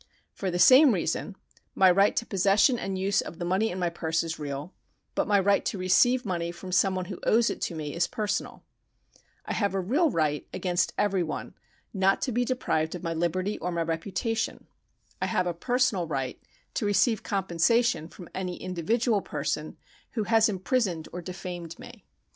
For 0.33 0.49
the 0.49 0.57
same 0.57 0.95
reason 0.95 1.35
my 1.75 1.91
right 1.91 2.15
to 2.15 2.25
the 2.25 2.35
possessicn 2.35 2.79
ar 2.81 2.87
d§ 2.87 2.89
81] 2.89 2.93
THE 2.95 2.99
KINDS 2.99 3.21
OF 3.21 3.21
LEGAL 3.21 3.21
RIGHTS 3.21 3.21
203 3.21 3.21
use 3.21 3.21
of 3.21 3.37
the 3.39 3.45
money 3.45 3.69
in 3.69 3.79
my 3.79 3.89
purse 3.91 4.23
is 4.23 4.39
real; 4.39 4.73
but 5.13 5.27
my 5.27 5.39
right 5.39 5.65
to 5.65 5.77
receive 5.77 6.25
money 6.25 6.51
from 6.51 6.71
some 6.71 6.95
one 6.95 7.05
who 7.05 7.19
owes 7.21 7.49
it 7.51 7.61
to 7.61 7.75
me 7.75 7.93
is 7.93 8.07
personal. 8.07 8.63
I 9.45 9.53
have 9.53 9.75
a 9.75 9.79
real 9.79 10.09
right 10.09 10.47
against 10.51 10.93
every 10.97 11.21
one 11.21 11.53
not 11.93 12.19
to 12.23 12.31
be 12.31 12.43
deprived 12.43 12.95
of 12.95 13.03
my 13.03 13.13
liberty 13.13 13.59
or 13.59 13.71
my 13.71 13.83
reputation; 13.83 14.65
I 15.21 15.27
have 15.27 15.45
a 15.45 15.53
personal 15.53 16.07
right 16.07 16.41
to 16.73 16.85
receive 16.87 17.21
com 17.21 17.43
pensation 17.43 18.09
from 18.09 18.27
any 18.33 18.57
individual 18.59 19.21
person 19.21 19.77
who 20.13 20.23
has 20.23 20.49
imprisoned 20.49 21.09
or 21.13 21.21
defamed 21.21 21.77
me. 21.77 22.07